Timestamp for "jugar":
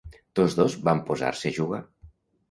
1.59-1.83